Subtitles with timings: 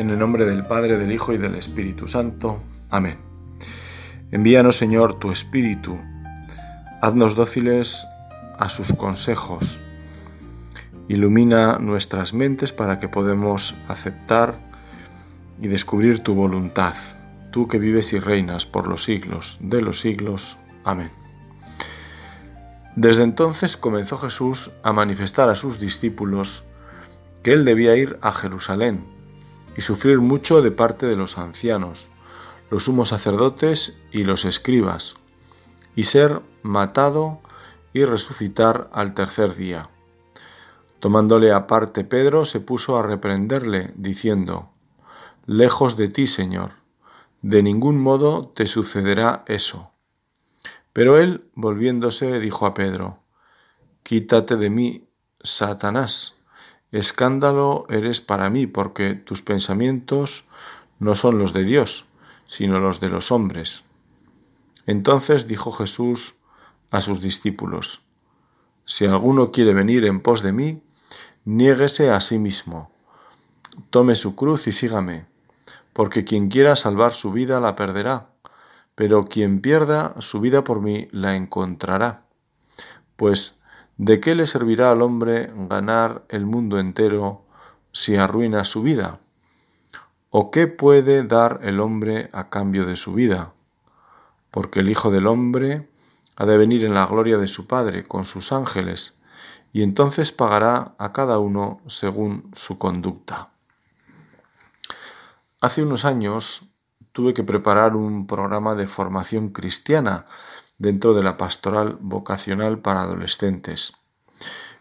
[0.00, 2.58] En el nombre del Padre, del Hijo y del Espíritu Santo.
[2.88, 3.18] Amén.
[4.30, 5.98] Envíanos, Señor, tu Espíritu.
[7.02, 8.06] Haznos dóciles
[8.58, 9.78] a sus consejos.
[11.06, 14.54] Ilumina nuestras mentes para que podamos aceptar
[15.60, 16.94] y descubrir tu voluntad,
[17.50, 20.56] tú que vives y reinas por los siglos de los siglos.
[20.82, 21.10] Amén.
[22.96, 26.64] Desde entonces comenzó Jesús a manifestar a sus discípulos
[27.42, 29.19] que él debía ir a Jerusalén
[29.76, 32.10] y sufrir mucho de parte de los ancianos,
[32.70, 35.14] los sumos sacerdotes y los escribas,
[35.94, 37.40] y ser matado
[37.92, 39.90] y resucitar al tercer día.
[41.00, 44.70] Tomándole aparte Pedro, se puso a reprenderle, diciendo,
[45.46, 46.72] Lejos de ti, Señor,
[47.42, 49.90] de ningún modo te sucederá eso.
[50.92, 53.18] Pero él, volviéndose, dijo a Pedro,
[54.02, 55.08] Quítate de mí,
[55.42, 56.39] Satanás
[56.92, 60.44] Escándalo eres para mí, porque tus pensamientos
[60.98, 62.06] no son los de Dios,
[62.46, 63.84] sino los de los hombres.
[64.86, 66.36] Entonces dijo Jesús
[66.90, 68.02] a sus discípulos,
[68.84, 70.82] Si alguno quiere venir en pos de mí,
[71.44, 72.90] niéguese a sí mismo,
[73.90, 75.26] tome su cruz y sígame,
[75.92, 78.30] porque quien quiera salvar su vida la perderá,
[78.94, 82.24] pero quien pierda su vida por mí la encontrará.
[83.16, 83.59] Pues
[84.02, 87.42] ¿De qué le servirá al hombre ganar el mundo entero
[87.92, 89.20] si arruina su vida?
[90.30, 93.52] ¿O qué puede dar el hombre a cambio de su vida?
[94.50, 95.86] Porque el Hijo del Hombre
[96.36, 99.20] ha de venir en la gloria de su Padre con sus ángeles,
[99.70, 103.50] y entonces pagará a cada uno según su conducta.
[105.60, 106.70] Hace unos años
[107.12, 110.24] tuve que preparar un programa de formación cristiana
[110.80, 113.92] dentro de la pastoral vocacional para adolescentes.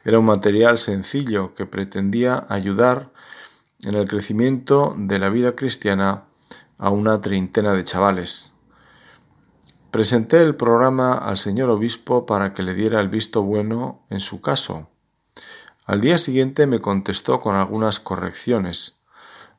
[0.05, 3.11] Era un material sencillo que pretendía ayudar
[3.83, 6.23] en el crecimiento de la vida cristiana
[6.77, 8.53] a una treintena de chavales.
[9.91, 14.39] Presenté el programa al señor obispo para que le diera el visto bueno en su
[14.39, 14.87] caso.
[15.85, 19.03] Al día siguiente me contestó con algunas correcciones.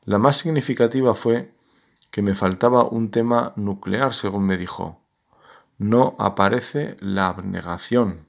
[0.05, 1.53] La más significativa fue
[2.11, 5.00] que me faltaba un tema nuclear, según me dijo
[5.81, 8.27] no aparece la abnegación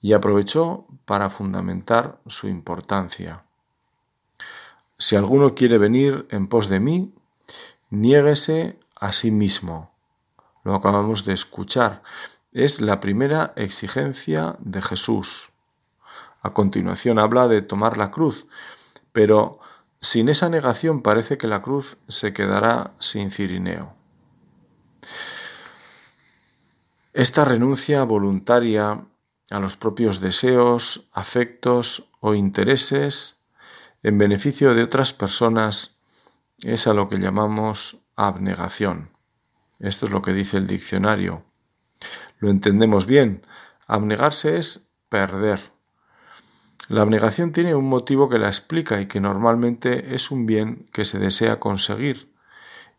[0.00, 3.42] y aprovechó para fundamentar su importancia.
[4.96, 7.12] Si alguno quiere venir en pos de mí,
[7.90, 9.90] niéguese a sí mismo.
[10.62, 12.04] Lo acabamos de escuchar.
[12.52, 15.50] Es la primera exigencia de Jesús.
[16.42, 18.46] A continuación habla de tomar la cruz,
[19.10, 19.58] pero
[20.00, 23.95] sin esa negación parece que la cruz se quedará sin cirineo.
[27.16, 29.06] Esta renuncia voluntaria
[29.50, 33.40] a los propios deseos, afectos o intereses
[34.02, 35.96] en beneficio de otras personas
[36.62, 39.08] es a lo que llamamos abnegación.
[39.78, 41.42] Esto es lo que dice el diccionario.
[42.38, 43.46] Lo entendemos bien.
[43.86, 45.72] Abnegarse es perder.
[46.90, 51.06] La abnegación tiene un motivo que la explica y que normalmente es un bien que
[51.06, 52.30] se desea conseguir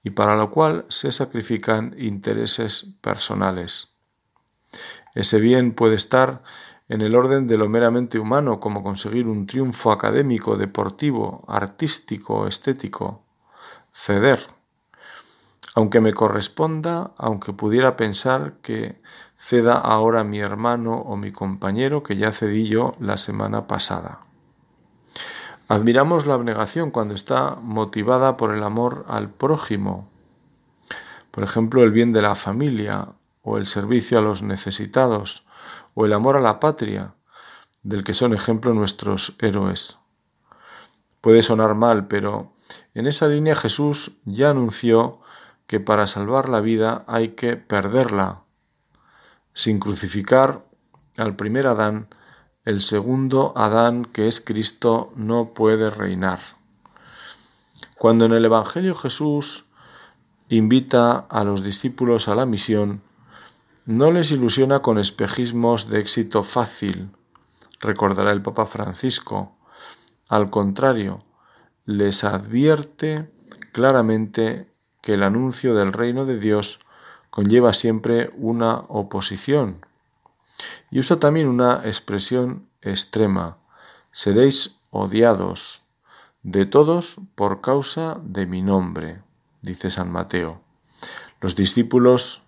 [0.01, 3.96] y para lo cual se sacrifican intereses personales.
[5.15, 6.43] Ese bien puede estar
[6.89, 13.23] en el orden de lo meramente humano, como conseguir un triunfo académico, deportivo, artístico, estético.
[13.91, 14.39] Ceder.
[15.75, 19.01] Aunque me corresponda, aunque pudiera pensar que
[19.37, 24.19] ceda ahora mi hermano o mi compañero que ya cedí yo la semana pasada.
[25.67, 30.07] Admiramos la abnegación cuando está motivada por el amor al prójimo,
[31.37, 33.09] por ejemplo, el bien de la familia
[33.47, 35.47] o el servicio a los necesitados,
[35.93, 37.13] o el amor a la patria,
[37.81, 39.99] del que son ejemplo nuestros héroes.
[41.21, 42.51] Puede sonar mal, pero
[42.93, 45.21] en esa línea Jesús ya anunció
[45.65, 48.41] que para salvar la vida hay que perderla.
[49.53, 50.65] Sin crucificar
[51.17, 52.09] al primer Adán,
[52.65, 56.39] el segundo Adán, que es Cristo, no puede reinar.
[57.97, 59.67] Cuando en el Evangelio Jesús
[60.49, 63.06] invita a los discípulos a la misión,
[63.87, 67.09] no les ilusiona con espejismos de éxito fácil,
[67.79, 69.55] recordará el Papa Francisco.
[70.27, 71.23] Al contrario,
[71.85, 73.31] les advierte
[73.71, 74.69] claramente
[75.01, 76.81] que el anuncio del reino de Dios
[77.29, 79.85] conlleva siempre una oposición.
[80.91, 83.55] Y usa también una expresión extrema.
[84.11, 85.83] Seréis odiados
[86.43, 89.21] de todos por causa de mi nombre,
[89.61, 90.59] dice San Mateo.
[91.39, 92.46] Los discípulos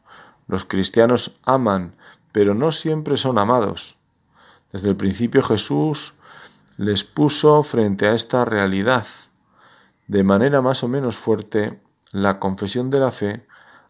[0.50, 1.94] los cristianos aman,
[2.32, 3.96] pero no siempre son amados.
[4.74, 6.16] Desde el principio Jesús
[6.78, 9.06] les puso frente a esta realidad.
[10.08, 11.80] de manera más o menos fuerte,
[12.14, 13.46] la confesión de la fe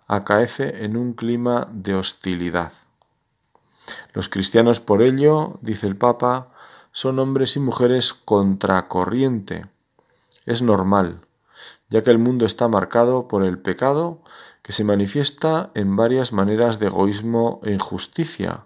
[0.06, 2.74] acaece en un clima de hostilidad.
[4.14, 6.50] Los cristianos por ello, dice el Papa,
[6.92, 9.68] son hombres y mujeres contracorriente.
[10.46, 11.22] Es normal,
[11.88, 14.22] ya que el mundo está marcado por el pecado
[14.70, 18.66] que se manifiesta en varias maneras de egoísmo e injusticia.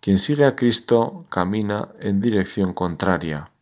[0.00, 3.52] Quien sigue a Cristo camina en dirección contraria.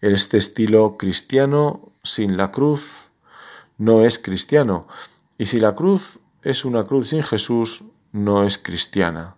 [0.00, 3.10] Este estilo cristiano sin la cruz
[3.76, 4.88] no es cristiano,
[5.38, 9.36] y si la cruz es una cruz sin Jesús, no es cristiana.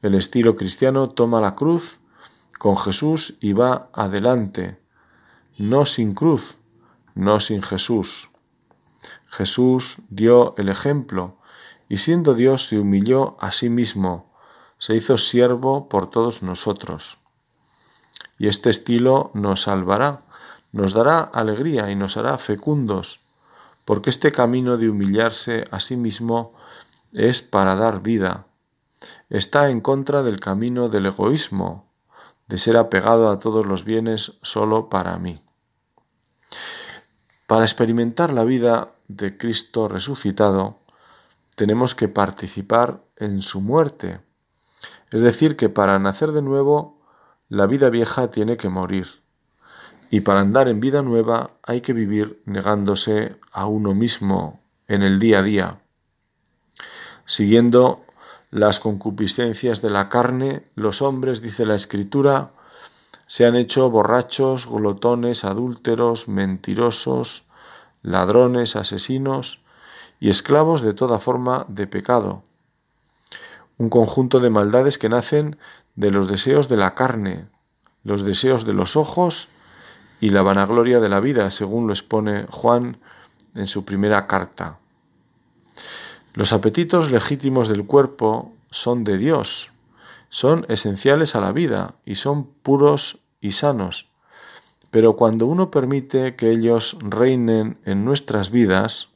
[0.00, 1.98] El estilo cristiano toma la cruz
[2.58, 4.80] con Jesús y va adelante,
[5.58, 6.56] no sin cruz,
[7.14, 8.30] no sin Jesús.
[9.28, 11.36] Jesús dio el ejemplo
[11.88, 14.32] y siendo Dios se humilló a sí mismo,
[14.78, 17.18] se hizo siervo por todos nosotros.
[18.38, 20.20] Y este estilo nos salvará,
[20.72, 23.20] nos dará alegría y nos hará fecundos,
[23.84, 26.54] porque este camino de humillarse a sí mismo
[27.12, 28.46] es para dar vida.
[29.30, 31.86] Está en contra del camino del egoísmo,
[32.48, 35.45] de ser apegado a todos los bienes solo para mí.
[37.46, 40.78] Para experimentar la vida de Cristo resucitado,
[41.54, 44.20] tenemos que participar en su muerte.
[45.12, 47.00] Es decir, que para nacer de nuevo,
[47.48, 49.06] la vida vieja tiene que morir.
[50.10, 55.18] Y para andar en vida nueva hay que vivir negándose a uno mismo en el
[55.20, 55.80] día a día.
[57.24, 58.04] Siguiendo
[58.50, 62.50] las concupiscencias de la carne, los hombres, dice la Escritura,
[63.26, 67.46] se han hecho borrachos, glotones, adúlteros, mentirosos,
[68.02, 69.60] ladrones, asesinos
[70.20, 72.42] y esclavos de toda forma de pecado.
[73.78, 75.58] Un conjunto de maldades que nacen
[75.96, 77.46] de los deseos de la carne,
[78.04, 79.48] los deseos de los ojos
[80.20, 82.98] y la vanagloria de la vida, según lo expone Juan
[83.54, 84.78] en su primera carta.
[86.32, 89.72] Los apetitos legítimos del cuerpo son de Dios,
[90.36, 94.10] son esenciales a la vida y son puros y sanos.
[94.90, 99.08] Pero cuando uno permite que ellos reinen en nuestras vidas,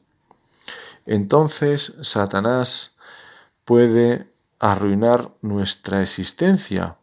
[1.04, 2.96] entonces Satanás
[3.66, 4.30] puede
[4.60, 6.96] arruinar nuestra existencia.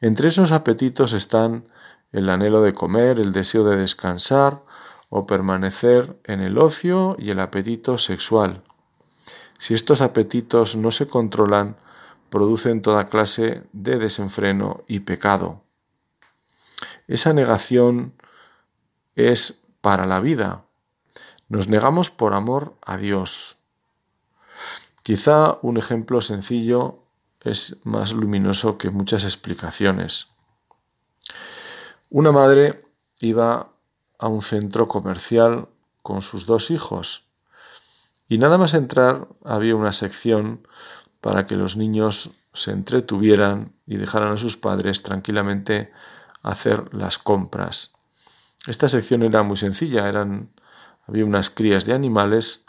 [0.00, 1.66] Entre esos apetitos están
[2.12, 4.62] el anhelo de comer, el deseo de descansar
[5.10, 8.62] o permanecer en el ocio y el apetito sexual.
[9.58, 11.76] Si estos apetitos no se controlan,
[12.30, 15.62] producen toda clase de desenfreno y pecado.
[17.08, 18.14] Esa negación
[19.16, 20.64] es para la vida.
[21.48, 23.58] Nos negamos por amor a Dios.
[25.02, 27.02] Quizá un ejemplo sencillo
[27.42, 30.28] es más luminoso que muchas explicaciones.
[32.10, 32.84] Una madre
[33.20, 33.72] iba
[34.18, 35.68] a un centro comercial
[36.02, 37.26] con sus dos hijos
[38.28, 40.66] y nada más entrar había una sección
[41.20, 45.92] para que los niños se entretuvieran y dejaran a sus padres tranquilamente
[46.42, 47.92] hacer las compras.
[48.66, 50.08] Esta sección era muy sencilla,
[51.06, 52.64] había unas crías de animales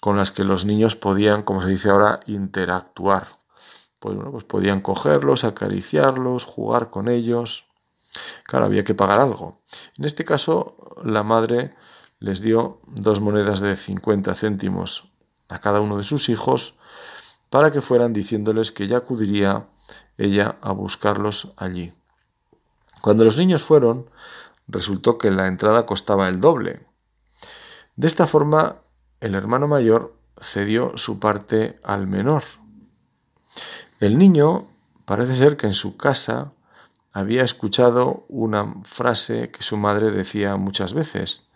[0.00, 3.36] con las que los niños podían, como se dice ahora, interactuar.
[3.98, 7.70] Pues, bueno, pues podían cogerlos, acariciarlos, jugar con ellos.
[8.44, 9.62] Claro, había que pagar algo.
[9.98, 11.74] En este caso, la madre
[12.18, 15.12] les dio dos monedas de 50 céntimos
[15.48, 16.78] a cada uno de sus hijos
[17.50, 19.66] para que fueran diciéndoles que ya acudiría
[20.18, 21.92] ella a buscarlos allí.
[23.00, 24.10] Cuando los niños fueron,
[24.68, 26.86] resultó que la entrada costaba el doble.
[27.94, 28.76] De esta forma,
[29.20, 32.42] el hermano mayor cedió su parte al menor.
[34.00, 34.68] El niño
[35.04, 36.52] parece ser que en su casa
[37.12, 41.48] había escuchado una frase que su madre decía muchas veces.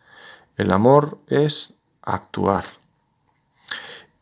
[0.56, 2.64] El amor es actuar.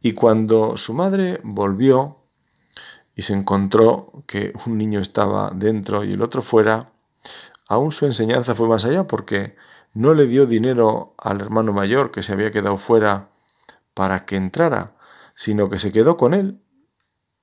[0.01, 2.19] Y cuando su madre volvió
[3.15, 6.93] y se encontró que un niño estaba dentro y el otro fuera,
[7.69, 9.57] aún su enseñanza fue más allá porque
[9.95, 13.31] no le dio dinero al hermano mayor que se había quedado fuera
[13.95, 14.95] para que entrara,
[15.35, 16.61] sino que se quedó con él.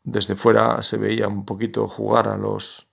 [0.04, 2.88] Desde fuera se veía un poquito jugar a los,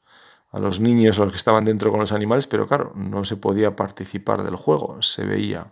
[0.50, 3.36] a los niños, a los que estaban dentro con los animales, pero claro, no se
[3.36, 5.70] podía participar del juego, se veía.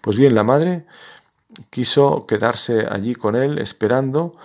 [0.00, 0.86] Pues bien, la madre
[1.70, 4.36] quiso quedarse allí con él esperando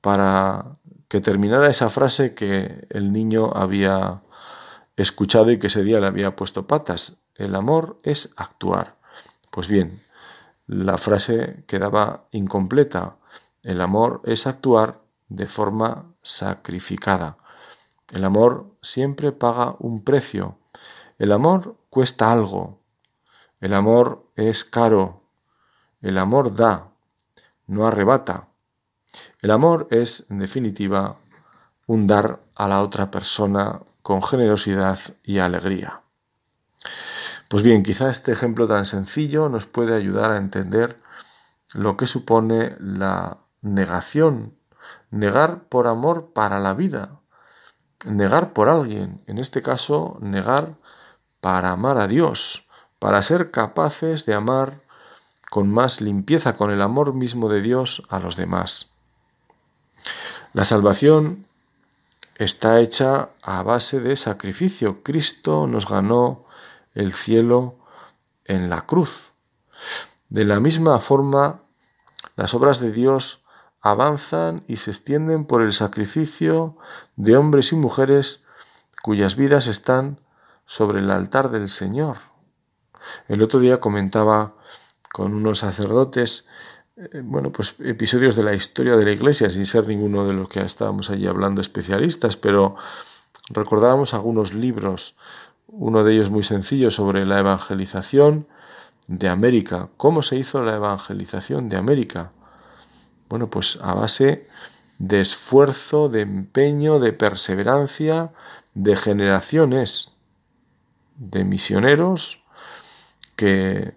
[0.00, 0.76] para
[1.08, 4.22] que terminara esa frase que el niño había
[4.96, 7.22] escuchado y que ese día le había puesto patas.
[7.34, 8.96] El amor es actuar.
[9.50, 10.00] Pues bien,
[10.66, 13.16] la frase quedaba incompleta.
[13.62, 17.36] El amor es actuar de forma sacrificada.
[18.12, 20.58] El amor siempre paga un precio.
[21.18, 22.80] El amor cuesta algo.
[23.60, 25.22] El amor es caro,
[26.00, 26.88] el amor da,
[27.66, 28.48] no arrebata.
[29.40, 31.16] El amor es, en definitiva,
[31.86, 36.02] un dar a la otra persona con generosidad y alegría.
[37.48, 40.98] Pues bien, quizá este ejemplo tan sencillo nos puede ayudar a entender
[41.74, 44.56] lo que supone la negación,
[45.10, 47.20] negar por amor para la vida,
[48.04, 50.76] negar por alguien, en este caso, negar
[51.40, 54.80] para amar a Dios, para ser capaces de amar
[55.56, 58.90] con más limpieza, con el amor mismo de Dios a los demás.
[60.52, 61.46] La salvación
[62.34, 65.02] está hecha a base de sacrificio.
[65.02, 66.44] Cristo nos ganó
[66.92, 67.76] el cielo
[68.44, 69.32] en la cruz.
[70.28, 71.62] De la misma forma,
[72.36, 73.46] las obras de Dios
[73.80, 76.76] avanzan y se extienden por el sacrificio
[77.16, 78.44] de hombres y mujeres
[79.02, 80.20] cuyas vidas están
[80.66, 82.18] sobre el altar del Señor.
[83.26, 84.55] El otro día comentaba
[85.16, 86.44] con unos sacerdotes,
[86.98, 90.46] eh, bueno, pues episodios de la historia de la Iglesia, sin ser ninguno de los
[90.50, 92.76] que estábamos allí hablando especialistas, pero
[93.48, 95.16] recordábamos algunos libros,
[95.68, 98.46] uno de ellos muy sencillo sobre la evangelización
[99.06, 99.88] de América.
[99.96, 102.32] ¿Cómo se hizo la evangelización de América?
[103.30, 104.46] Bueno, pues a base
[104.98, 108.32] de esfuerzo, de empeño, de perseverancia,
[108.74, 110.12] de generaciones
[111.16, 112.44] de misioneros
[113.34, 113.94] que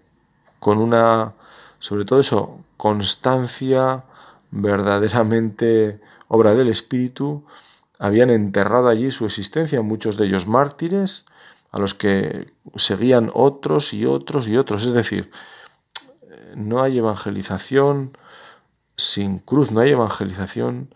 [0.59, 1.33] con una,
[1.79, 4.03] sobre todo eso, constancia
[4.51, 7.43] verdaderamente obra del Espíritu,
[7.99, 11.25] habían enterrado allí su existencia, muchos de ellos mártires,
[11.71, 14.85] a los que seguían otros y otros y otros.
[14.85, 15.31] Es decir,
[16.55, 18.17] no hay evangelización
[18.95, 20.93] sin cruz, no hay evangelización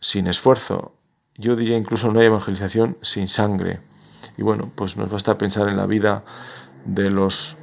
[0.00, 0.94] sin esfuerzo.
[1.36, 3.80] Yo diría incluso no hay evangelización sin sangre.
[4.36, 6.24] Y bueno, pues nos basta pensar en la vida
[6.84, 7.56] de los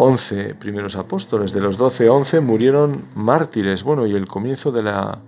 [0.00, 1.52] once primeros apóstoles.
[1.52, 3.82] De los doce, once murieron mártires.
[3.82, 5.18] Bueno, y el comienzo de la,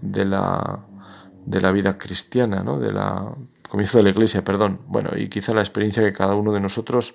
[0.00, 0.80] de la,
[1.44, 2.78] de la vida cristiana, ¿no?
[2.78, 3.34] De la
[3.68, 4.80] comienzo de la iglesia, perdón.
[4.86, 7.14] Bueno, y quizá la experiencia que cada uno de nosotros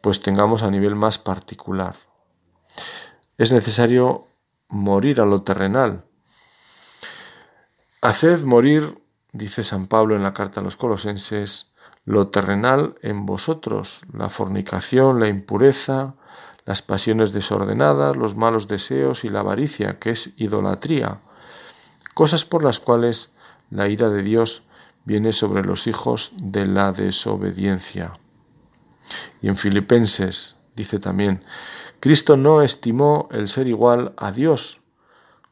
[0.00, 1.96] pues tengamos a nivel más particular.
[3.36, 4.28] Es necesario
[4.68, 6.04] morir a lo terrenal.
[8.00, 11.74] Haced morir, dice San Pablo en la carta a los colosenses,
[12.06, 16.14] lo terrenal en vosotros, la fornicación, la impureza,
[16.64, 21.20] las pasiones desordenadas, los malos deseos y la avaricia, que es idolatría,
[22.14, 23.34] cosas por las cuales
[23.70, 24.62] la ira de Dios
[25.04, 28.12] viene sobre los hijos de la desobediencia.
[29.42, 31.42] Y en Filipenses dice también,
[31.98, 34.80] Cristo no estimó el ser igual a Dios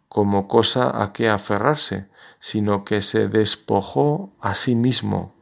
[0.09, 2.07] como cosa a que aferrarse,
[2.39, 5.34] sino que se despojó a sí mismo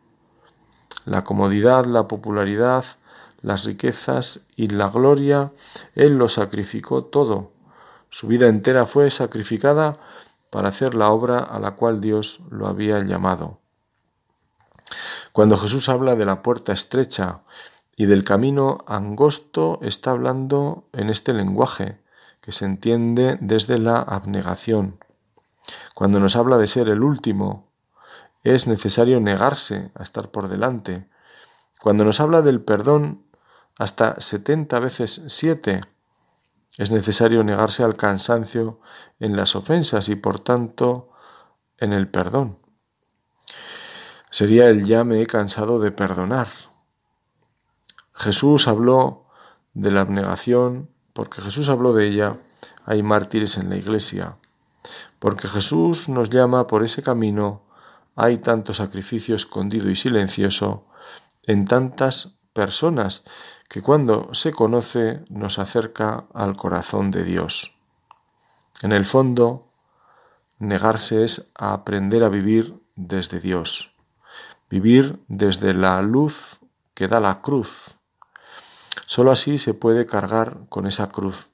[1.04, 2.84] la comodidad, la popularidad,
[3.40, 5.52] las riquezas y la gloria,
[5.94, 7.52] Él lo sacrificó todo.
[8.08, 9.96] Su vida entera fue sacrificada
[10.50, 13.58] para hacer la obra a la cual Dios lo había llamado.
[15.32, 17.40] Cuando Jesús habla de la puerta estrecha
[17.96, 22.00] y del camino angosto, está hablando en este lenguaje
[22.42, 24.98] que se entiende desde la abnegación.
[25.94, 27.71] Cuando nos habla de ser el último,
[28.42, 31.08] es necesario negarse a estar por delante.
[31.80, 33.24] Cuando nos habla del perdón
[33.78, 35.80] hasta 70 veces 7,
[36.78, 38.80] es necesario negarse al cansancio
[39.20, 41.10] en las ofensas y por tanto
[41.78, 42.58] en el perdón.
[44.30, 46.48] Sería el ya me he cansado de perdonar.
[48.14, 49.26] Jesús habló
[49.74, 52.38] de la abnegación, porque Jesús habló de ella,
[52.86, 54.36] hay mártires en la iglesia.
[55.18, 57.62] Porque Jesús nos llama por ese camino
[58.16, 60.86] hay tanto sacrificio escondido y silencioso
[61.46, 63.24] en tantas personas
[63.68, 67.74] que cuando se conoce nos acerca al corazón de Dios.
[68.82, 69.68] En el fondo,
[70.58, 73.94] negarse es aprender a vivir desde Dios,
[74.68, 76.60] vivir desde la luz
[76.94, 77.94] que da la cruz.
[79.06, 81.50] Solo así se puede cargar con esa cruz.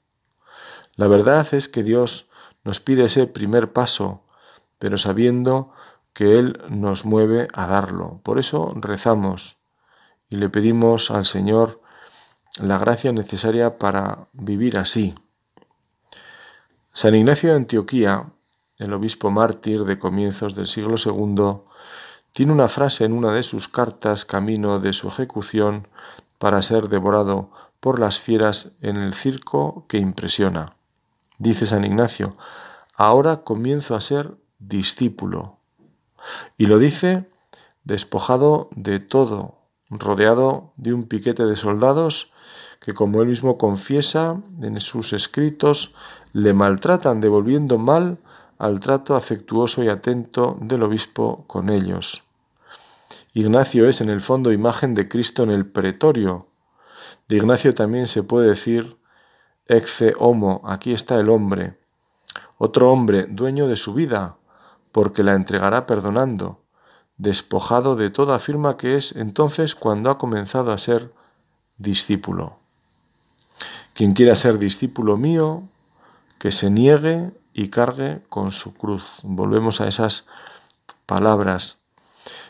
[0.95, 2.29] La verdad es que Dios
[2.63, 4.25] nos pide ese primer paso,
[4.77, 5.71] pero sabiendo
[6.19, 8.19] que Él nos mueve a darlo.
[8.23, 9.57] Por eso rezamos
[10.29, 11.81] y le pedimos al Señor
[12.61, 15.15] la gracia necesaria para vivir así.
[16.91, 18.33] San Ignacio de Antioquía,
[18.79, 21.61] el obispo mártir de comienzos del siglo II,
[22.33, 25.87] tiene una frase en una de sus cartas camino de su ejecución
[26.37, 27.49] para ser devorado
[27.79, 30.75] por las fieras en el circo que impresiona.
[31.37, 32.35] Dice San Ignacio,
[32.93, 35.58] ahora comienzo a ser discípulo.
[36.57, 37.29] Y lo dice
[37.83, 39.55] despojado de todo,
[39.89, 42.31] rodeado de un piquete de soldados
[42.79, 45.95] que como él mismo confiesa en sus escritos,
[46.31, 48.19] le maltratan devolviendo mal
[48.57, 52.23] al trato afectuoso y atento del obispo con ellos.
[53.33, 56.47] Ignacio es en el fondo imagen de Cristo en el pretorio.
[57.27, 58.97] De Ignacio también se puede decir
[59.65, 61.77] Ecce homo, aquí está el hombre.
[62.57, 64.37] Otro hombre, dueño de su vida,
[64.91, 66.61] porque la entregará perdonando,
[67.17, 71.13] despojado de toda afirma que es entonces cuando ha comenzado a ser
[71.77, 72.57] discípulo.
[73.93, 75.63] Quien quiera ser discípulo mío,
[76.37, 79.19] que se niegue y cargue con su cruz.
[79.23, 80.25] Volvemos a esas
[81.05, 81.77] palabras.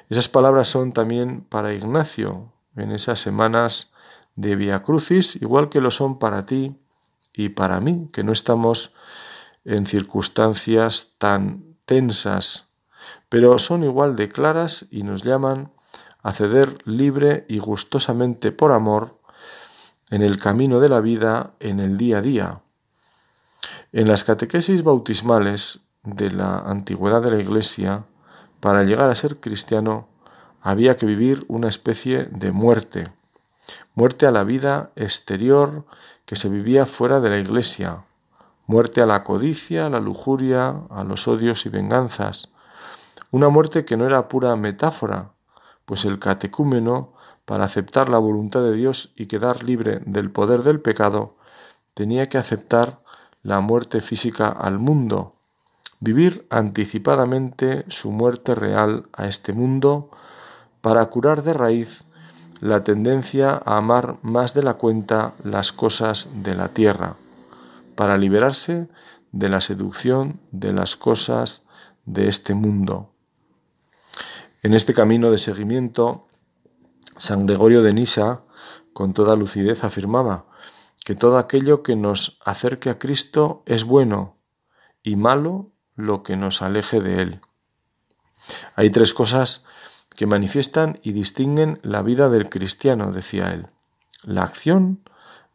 [0.09, 3.93] Esas palabras son también para Ignacio en esas semanas
[4.35, 6.75] de Via Crucis, igual que lo son para ti
[7.33, 8.93] y para mí, que no estamos
[9.65, 12.67] en circunstancias tan tensas,
[13.29, 15.71] pero son igual de claras y nos llaman
[16.21, 19.17] a ceder libre y gustosamente por amor
[20.11, 22.61] en el camino de la vida en el día a día.
[23.91, 28.05] En las catequesis bautismales de la antigüedad de la Iglesia,
[28.59, 30.09] para llegar a ser cristiano
[30.61, 33.05] había que vivir una especie de muerte,
[33.95, 35.85] muerte a la vida exterior
[36.25, 38.03] que se vivía fuera de la iglesia,
[38.69, 42.49] muerte a la codicia, a la lujuria, a los odios y venganzas,
[43.31, 45.31] una muerte que no era pura metáfora,
[45.85, 47.13] pues el catecúmeno,
[47.45, 51.33] para aceptar la voluntad de Dios y quedar libre del poder del pecado,
[51.95, 52.99] tenía que aceptar
[53.41, 55.33] la muerte física al mundo,
[55.99, 60.11] vivir anticipadamente su muerte real a este mundo
[60.81, 62.03] para curar de raíz
[62.61, 67.15] la tendencia a amar más de la cuenta las cosas de la tierra,
[67.99, 68.87] para liberarse
[69.33, 71.65] de la seducción de las cosas
[72.05, 73.11] de este mundo.
[74.63, 76.25] En este camino de seguimiento,
[77.17, 78.43] San Gregorio de Nisa,
[78.93, 80.45] con toda lucidez, afirmaba
[81.03, 84.37] que todo aquello que nos acerque a Cristo es bueno
[85.03, 87.41] y malo lo que nos aleje de Él.
[88.77, 89.65] Hay tres cosas
[90.15, 93.67] que manifiestan y distinguen la vida del cristiano, decía él.
[94.23, 95.03] La acción,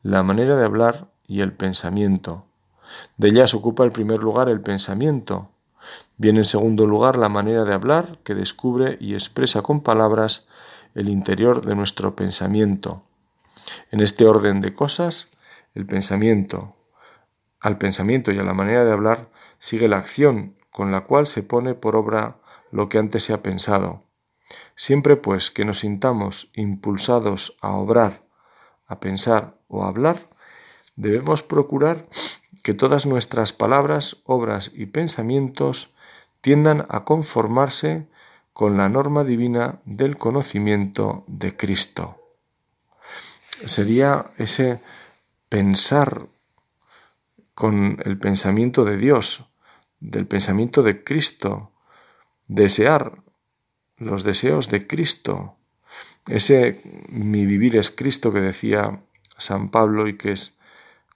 [0.02, 2.44] la manera de hablar y el pensamiento.
[3.16, 5.50] De ellas ocupa el primer lugar el pensamiento.
[6.16, 10.46] Viene en segundo lugar la manera de hablar que descubre y expresa con palabras
[10.94, 13.02] el interior de nuestro pensamiento.
[13.90, 15.30] En este orden de cosas,
[15.74, 16.76] el pensamiento,
[17.60, 21.42] al pensamiento y a la manera de hablar sigue la acción con la cual se
[21.42, 22.38] pone por obra
[22.70, 24.02] lo que antes se ha pensado.
[24.76, 28.24] Siempre pues que nos sintamos impulsados a obrar,
[28.87, 30.28] a pensar o a hablar,
[30.96, 32.07] debemos procurar
[32.62, 35.94] que todas nuestras palabras, obras y pensamientos
[36.40, 38.07] tiendan a conformarse
[38.52, 42.20] con la norma divina del conocimiento de Cristo.
[43.66, 44.80] Sería ese
[45.48, 46.26] pensar
[47.54, 49.44] con el pensamiento de Dios,
[50.00, 51.70] del pensamiento de Cristo,
[52.48, 53.22] desear
[53.96, 55.57] los deseos de Cristo.
[56.28, 59.02] Ese mi vivir es Cristo que decía
[59.37, 60.59] San Pablo y que es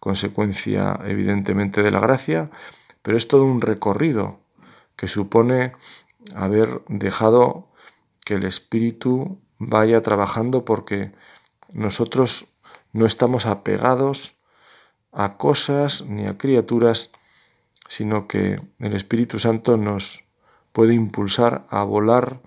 [0.00, 2.50] consecuencia evidentemente de la gracia,
[3.02, 4.40] pero es todo un recorrido
[4.96, 5.72] que supone
[6.34, 7.68] haber dejado
[8.24, 11.12] que el Espíritu vaya trabajando porque
[11.72, 12.54] nosotros
[12.92, 14.36] no estamos apegados
[15.12, 17.10] a cosas ni a criaturas,
[17.88, 20.24] sino que el Espíritu Santo nos
[20.72, 22.40] puede impulsar a volar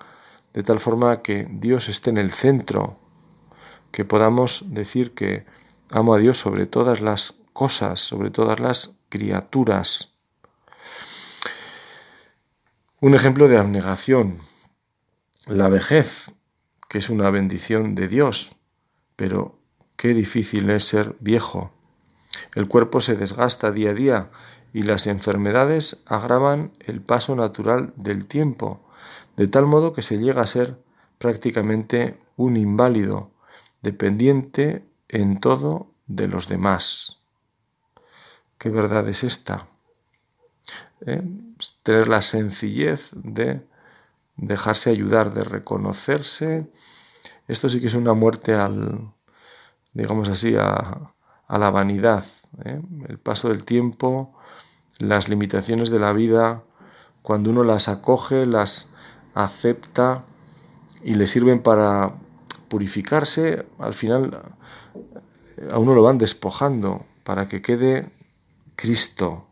[0.53, 2.97] de tal forma que Dios esté en el centro,
[3.91, 5.45] que podamos decir que
[5.91, 10.19] amo a Dios sobre todas las sobre todas las criaturas.
[12.99, 14.37] Un ejemplo de abnegación,
[15.47, 16.31] la vejez,
[16.87, 18.57] que es una bendición de Dios,
[19.15, 19.59] pero
[19.95, 21.71] qué difícil es ser viejo.
[22.55, 24.31] El cuerpo se desgasta día a día
[24.73, 28.87] y las enfermedades agravan el paso natural del tiempo
[29.37, 30.77] de tal modo que se llega a ser
[31.17, 33.31] prácticamente un inválido,
[33.81, 37.20] dependiente en todo de los demás.
[38.61, 39.65] ¿Qué verdad es esta?
[41.07, 41.23] ¿Eh?
[41.81, 43.65] Tener la sencillez de
[44.37, 46.69] dejarse ayudar, de reconocerse.
[47.47, 49.13] Esto sí que es una muerte al,
[49.93, 51.11] digamos así, a,
[51.49, 52.23] la vanidad.
[52.63, 52.79] ¿eh?
[53.09, 54.37] El paso del tiempo,
[54.99, 56.61] las limitaciones de la vida,
[57.23, 58.89] cuando uno las acoge, las
[59.33, 60.23] acepta
[61.03, 62.13] y le sirven para
[62.69, 64.39] purificarse, al final
[65.71, 68.20] a uno lo van despojando para que quede
[68.75, 69.47] Cristo.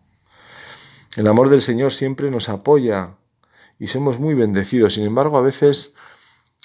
[1.16, 3.18] El amor del Señor siempre nos apoya
[3.80, 4.96] y somos muy bendecidos.
[4.96, 5.94] Sin embargo, a veces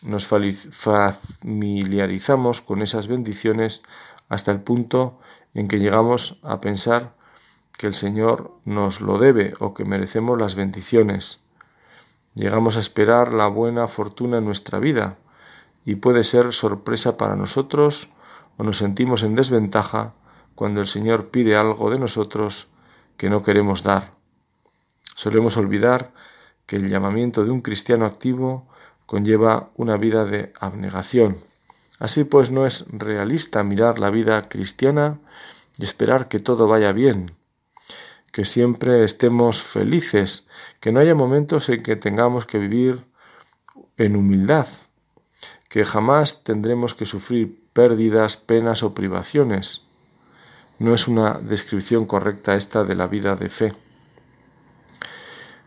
[0.02, 3.82] nos familiarizamos con esas bendiciones
[4.28, 5.18] hasta el punto
[5.54, 7.14] en que llegamos a pensar
[7.78, 11.40] que el Señor nos lo debe o que merecemos las bendiciones.
[12.34, 15.16] Llegamos a esperar la buena fortuna en nuestra vida
[15.84, 18.12] y puede ser sorpresa para nosotros
[18.56, 20.14] o nos sentimos en desventaja
[20.54, 22.68] cuando el Señor pide algo de nosotros
[23.16, 24.12] que no queremos dar.
[25.14, 26.12] Solemos olvidar
[26.66, 28.66] que el llamamiento de un cristiano activo
[29.06, 31.36] conlleva una vida de abnegación.
[32.00, 35.20] Así pues no es realista mirar la vida cristiana
[35.78, 37.30] y esperar que todo vaya bien,
[38.32, 40.48] que siempre estemos felices,
[40.80, 43.04] que no haya momentos en que tengamos que vivir
[43.96, 44.66] en humildad,
[45.68, 49.83] que jamás tendremos que sufrir pérdidas, penas o privaciones.
[50.84, 53.72] No es una descripción correcta esta de la vida de fe.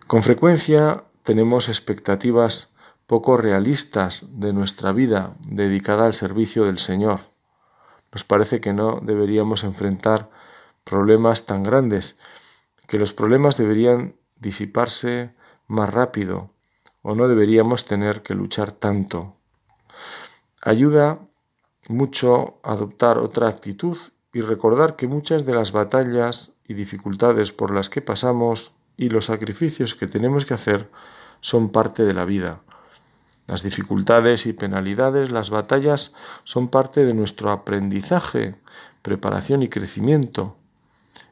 [0.06, 2.76] Con frecuencia tenemos expectativas
[3.08, 7.22] poco realistas de nuestra vida dedicada al servicio del Señor.
[8.12, 10.30] Nos parece que no deberíamos enfrentar
[10.84, 12.20] problemas tan grandes,
[12.88, 15.34] que los problemas deberían disiparse
[15.66, 16.52] más rápido
[17.02, 19.36] o no deberíamos tener que luchar tanto.
[20.62, 21.18] Ayuda
[21.88, 23.98] mucho adoptar otra actitud
[24.38, 29.26] y recordar que muchas de las batallas y dificultades por las que pasamos y los
[29.26, 30.92] sacrificios que tenemos que hacer
[31.42, 32.62] son parte de la vida.
[33.48, 38.62] Las dificultades y penalidades, las batallas, son parte de nuestro aprendizaje,
[39.02, 40.56] preparación y crecimiento,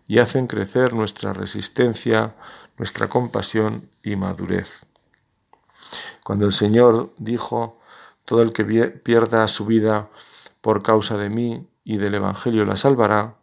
[0.08, 2.34] y hacen crecer nuestra resistencia,
[2.80, 4.88] nuestra compasión y madurez.
[6.24, 7.78] Cuando el Señor dijo,
[8.26, 10.10] todo el que pierda su vida
[10.62, 13.38] por causa de mí y del Evangelio la salvará,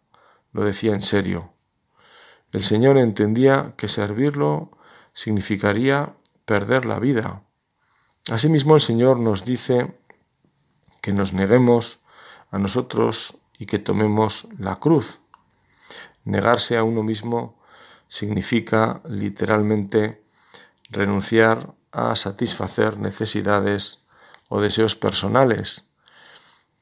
[0.52, 1.54] lo decía en serio.
[2.52, 4.76] El Señor entendía que servirlo
[5.14, 7.44] significaría perder la vida
[8.30, 9.98] Asimismo, el Señor nos dice
[11.00, 12.04] que nos neguemos
[12.52, 15.18] a nosotros y que tomemos la cruz.
[16.24, 17.58] Negarse a uno mismo
[18.06, 20.22] significa literalmente
[20.88, 24.06] renunciar a satisfacer necesidades
[24.48, 25.88] o deseos personales,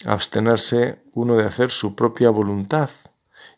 [0.07, 2.91] abstenerse uno de hacer su propia voluntad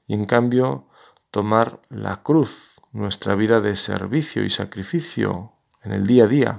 [0.07, 0.89] y en cambio
[1.31, 5.53] tomar la cruz, nuestra vida de servicio y sacrificio
[5.83, 6.59] en el día a día,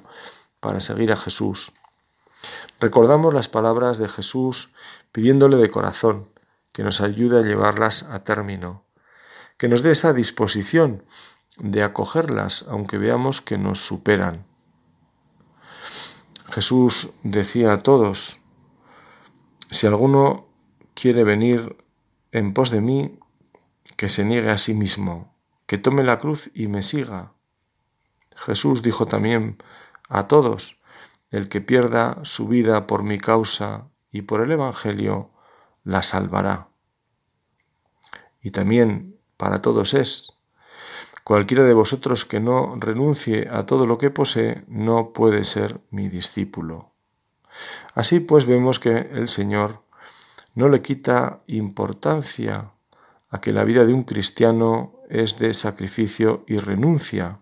[0.60, 1.74] para seguir a Jesús.
[2.80, 4.74] Recordamos las palabras de Jesús
[5.12, 6.30] pidiéndole de corazón
[6.72, 8.84] que nos ayude a llevarlas a término,
[9.58, 11.04] que nos dé esa disposición
[11.58, 14.46] de acogerlas aunque veamos que nos superan.
[16.52, 18.40] Jesús decía a todos,
[19.84, 20.48] si alguno
[20.94, 21.76] quiere venir
[22.32, 23.20] en pos de mí,
[23.98, 27.34] que se niegue a sí mismo, que tome la cruz y me siga.
[28.34, 29.58] Jesús dijo también
[30.08, 30.82] a todos.
[31.32, 35.32] El que pierda su vida por mi causa y por el Evangelio,
[35.84, 36.70] la salvará.
[38.42, 40.32] Y también para todos es,
[41.26, 46.08] cualquiera de vosotros que no renuncie a todo lo que posee, no puede ser mi
[46.08, 46.93] discípulo.
[47.96, 49.84] Así pues vemos que el Señor
[50.56, 52.72] no le quita importancia
[53.30, 57.40] a que la vida de un cristiano es de sacrificio y renuncia,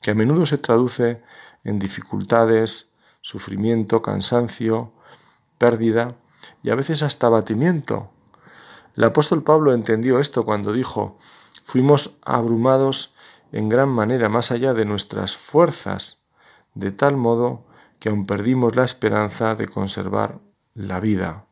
[0.00, 1.22] que a menudo se traduce
[1.64, 4.92] en dificultades, sufrimiento, cansancio,
[5.58, 6.08] pérdida
[6.62, 8.10] y a veces hasta abatimiento.
[8.96, 11.18] El apóstol Pablo entendió esto cuando dijo,
[11.64, 13.14] fuimos abrumados
[13.52, 16.24] en gran manera más allá de nuestras fuerzas,
[16.74, 17.66] de tal modo
[17.98, 20.38] que aún perdimos la esperanza de conservar
[20.74, 21.46] la vida.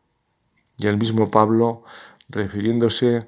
[0.79, 1.85] Y el mismo Pablo,
[2.29, 3.27] refiriéndose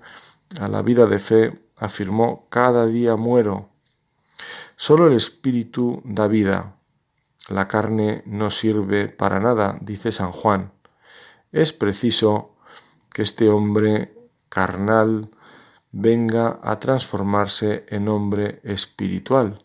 [0.60, 3.70] a la vida de fe, afirmó, cada día muero.
[4.76, 6.76] Solo el Espíritu da vida.
[7.48, 10.72] La carne no sirve para nada, dice San Juan.
[11.52, 12.56] Es preciso
[13.12, 14.12] que este hombre
[14.48, 15.30] carnal
[15.92, 19.56] venga a transformarse en hombre espiritual,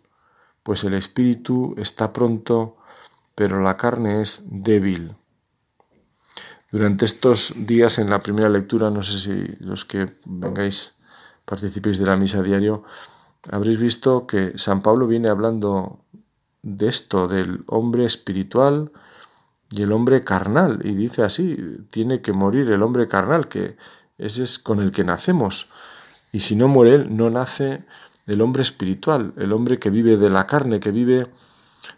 [0.63, 2.77] pues el espíritu está pronto,
[3.35, 5.15] pero la carne es débil.
[6.71, 10.95] Durante estos días en la primera lectura, no sé si los que vengáis
[11.45, 12.83] participéis de la misa diario,
[13.51, 15.99] habréis visto que San Pablo viene hablando
[16.61, 18.91] de esto, del hombre espiritual
[19.69, 20.79] y el hombre carnal.
[20.83, 21.57] Y dice así,
[21.89, 23.77] tiene que morir el hombre carnal, que
[24.17, 25.71] ese es con el que nacemos.
[26.31, 27.83] Y si no muere él, no nace
[28.27, 31.27] el hombre espiritual, el hombre que vive de la carne, que vive,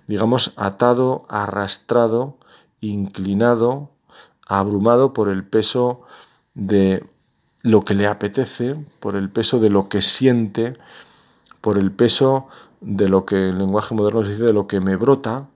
[0.08, 2.38] digamos, atado, arrastrado,
[2.82, 3.90] inclinado,
[4.48, 6.02] abrumado por el peso
[6.54, 7.06] de
[7.62, 10.74] lo que le apetece, por el peso de lo que siente,
[11.62, 12.48] por el peso
[12.82, 15.48] de lo que el lenguaje moderno se dice de lo que me brota,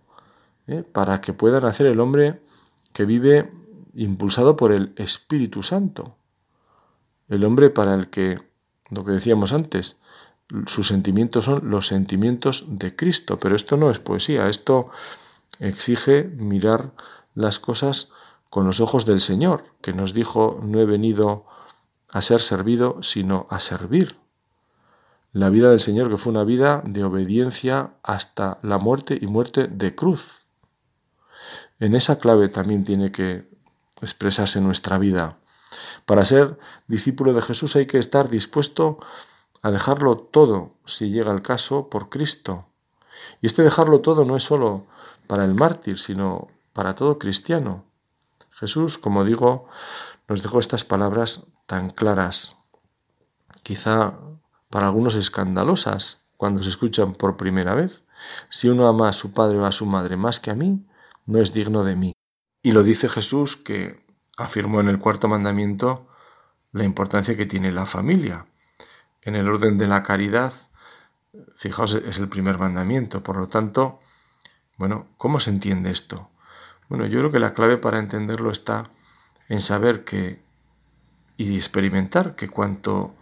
[0.68, 0.84] ¿eh?
[0.84, 2.42] para que pueda nacer el hombre
[2.94, 3.52] que vive
[3.94, 6.16] impulsado por el Espíritu Santo.
[7.28, 8.36] El hombre para el que,
[8.90, 9.98] lo que decíamos antes,
[10.66, 14.90] sus sentimientos son los sentimientos de Cristo, pero esto no es poesía, esto
[15.60, 16.92] exige mirar
[17.36, 18.10] las cosas
[18.50, 21.46] con los ojos del Señor, que nos dijo, no he venido
[22.12, 24.16] a ser servido, sino a servir.
[25.34, 29.68] La vida del Señor que fue una vida de obediencia hasta la muerte y muerte
[29.68, 30.48] de cruz.
[31.80, 33.50] En esa clave también tiene que
[34.02, 35.38] expresarse nuestra vida.
[36.06, 36.58] Para ser
[36.88, 39.06] discípulo de Jesús hay que estar dispuesto a
[39.64, 42.66] dejarlo todo, si llega el caso, por Cristo.
[43.42, 44.86] Y este dejarlo todo no es solo
[45.28, 47.84] para el mártir, sino para todo cristiano.
[48.52, 49.68] Jesús, como digo,
[50.28, 52.58] nos dejó estas palabras tan claras,
[53.64, 54.14] quizá
[54.70, 58.04] para algunos escandalosas cuando se escuchan por primera vez.
[58.50, 60.86] Si uno ama a su padre o a su madre más que a mí,
[61.26, 62.14] no es digno de mí.
[62.62, 64.06] Y lo dice Jesús que
[64.38, 66.08] afirmó en el cuarto mandamiento
[66.72, 68.46] la importancia que tiene la familia.
[69.28, 70.54] En el orden de la caridad,
[71.54, 73.24] fijaos, es el primer mandamiento.
[73.24, 74.00] Por lo tanto,
[74.78, 76.30] bueno, ¿cómo se entiende esto?
[76.88, 78.90] Bueno, yo creo que la clave para entenderlo está
[79.50, 80.42] en saber que
[81.36, 83.14] y experimentar que cuanto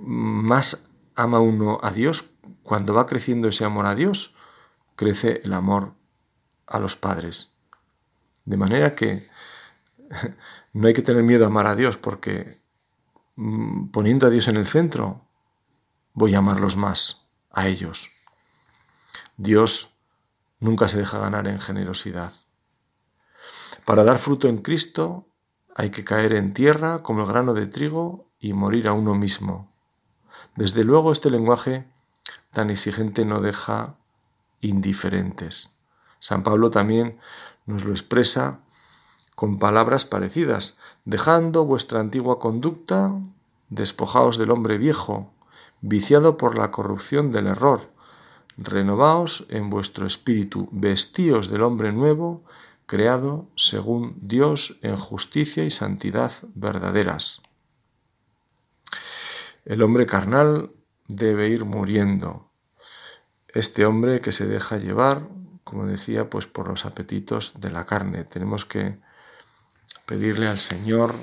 [0.00, 2.30] más ama uno a Dios,
[2.64, 4.34] cuando va creciendo ese amor a Dios,
[4.96, 5.92] crece el amor
[6.66, 7.54] a los padres.
[8.44, 9.28] De manera que
[10.72, 12.60] no hay que tener miedo a amar a Dios porque
[13.36, 15.27] mm, poniendo a Dios en el centro,
[16.18, 18.10] voy a amarlos más, a ellos.
[19.36, 19.98] Dios
[20.58, 22.32] nunca se deja ganar en generosidad.
[23.84, 25.28] Para dar fruto en Cristo
[25.76, 29.72] hay que caer en tierra como el grano de trigo y morir a uno mismo.
[30.56, 31.86] Desde luego este lenguaje
[32.50, 33.94] tan exigente no deja
[34.60, 35.78] indiferentes.
[36.18, 37.20] San Pablo también
[37.64, 38.58] nos lo expresa
[39.36, 43.12] con palabras parecidas, dejando vuestra antigua conducta,
[43.68, 45.32] despojaos del hombre viejo,
[45.80, 47.90] viciado por la corrupción del error,
[48.56, 52.44] renovaos en vuestro espíritu, vestíos del hombre nuevo,
[52.86, 57.40] creado según Dios en justicia y santidad verdaderas.
[59.64, 60.72] El hombre carnal
[61.06, 62.50] debe ir muriendo.
[63.48, 65.28] Este hombre que se deja llevar,
[65.64, 68.24] como decía, pues por los apetitos de la carne.
[68.24, 68.98] Tenemos que
[70.06, 71.14] pedirle al Señor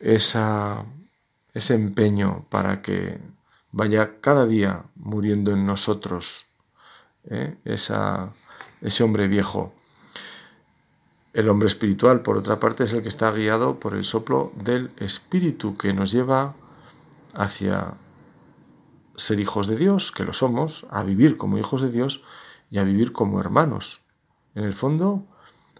[0.00, 0.84] ese
[1.54, 3.20] empeño para que
[3.72, 6.46] vaya cada día muriendo en nosotros
[7.24, 7.56] ¿eh?
[7.64, 9.72] ese hombre viejo
[11.32, 14.90] el hombre espiritual, por otra parte, es el que está guiado por el soplo del
[14.98, 16.54] Espíritu que nos lleva
[17.34, 17.94] hacia
[19.16, 22.22] ser hijos de Dios, que lo somos, a vivir como hijos de Dios
[22.70, 24.02] y a vivir como hermanos.
[24.54, 25.24] En el fondo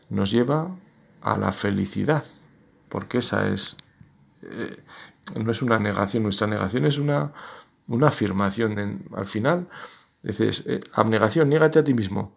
[0.09, 0.71] nos lleva
[1.21, 2.25] a la felicidad,
[2.89, 3.77] porque esa es,
[4.43, 4.83] eh,
[5.43, 7.33] no es una negación, nuestra negación es una,
[7.87, 9.07] una afirmación.
[9.15, 9.69] al final,
[10.23, 12.37] dices, eh, abnegación, niégate a ti mismo.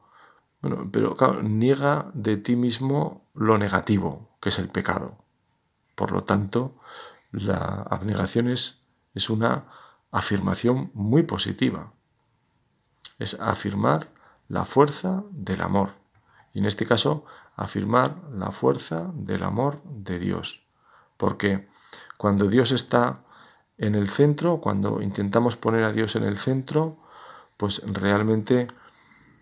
[0.62, 5.18] Bueno, pero claro, niega de ti mismo lo negativo, que es el pecado.
[5.96, 6.76] Por lo tanto,
[7.32, 9.66] la abnegación es, es una
[10.12, 11.94] afirmación muy positiva.
[13.20, 14.10] Es afirmar
[14.48, 15.92] la fuerza del amor.
[16.54, 20.66] Y en este caso, afirmar la fuerza del amor de Dios.
[21.18, 21.68] Porque
[22.18, 23.25] cuando Dios está
[23.78, 26.98] en el centro, cuando intentamos poner a Dios en el centro,
[27.58, 28.68] pues realmente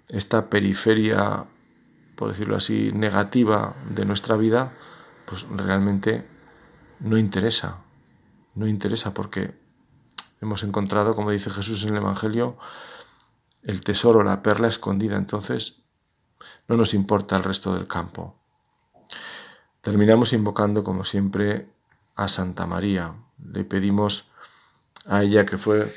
[0.10, 1.46] esta periferia,
[2.16, 4.74] por decirlo así, negativa de nuestra vida,
[5.26, 6.26] pues realmente
[7.00, 7.80] no interesa.
[8.56, 9.54] No interesa porque
[10.42, 12.58] hemos encontrado, como dice Jesús en el Evangelio,
[13.64, 15.18] el tesoro, la perla escondida.
[15.18, 15.84] Entonces,
[16.68, 18.36] no nos importa el resto del campo.
[19.82, 21.68] Terminamos invocando, como siempre,
[22.16, 23.14] a Santa María.
[23.52, 24.32] Le pedimos
[25.06, 25.92] a ella que fue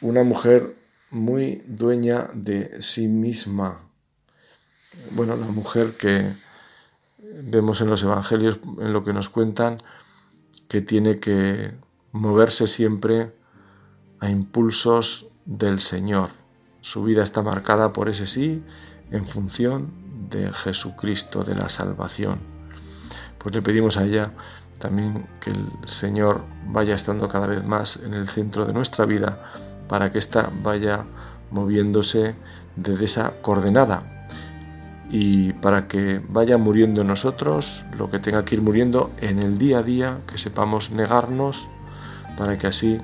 [0.00, 0.74] una mujer
[1.10, 3.80] muy dueña de sí misma.
[5.12, 6.32] Bueno, la mujer que
[7.42, 9.78] vemos en los evangelios, en lo que nos cuentan,
[10.68, 11.72] que tiene que
[12.12, 13.32] moverse siempre
[14.20, 16.28] a impulsos del Señor.
[16.80, 18.62] Su vida está marcada por ese sí
[19.10, 19.90] en función
[20.30, 22.38] de Jesucristo, de la salvación.
[23.38, 24.32] Pues le pedimos a ella
[24.80, 29.38] también que el Señor vaya estando cada vez más en el centro de nuestra vida
[29.88, 31.04] para que ésta vaya
[31.50, 32.34] moviéndose
[32.74, 34.02] desde esa coordenada
[35.10, 39.58] y para que vaya muriendo en nosotros lo que tenga que ir muriendo en el
[39.58, 41.68] día a día, que sepamos negarnos
[42.38, 42.98] para que así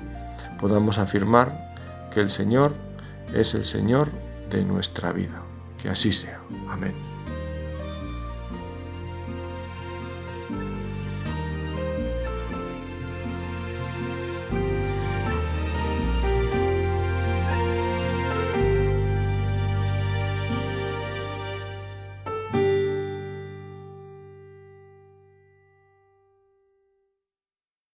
[0.59, 1.75] podamos afirmar
[2.13, 2.73] que el Señor
[3.33, 4.09] es el Señor
[4.49, 5.41] de nuestra vida.
[5.81, 6.39] Que así sea.
[6.71, 7.06] Amén.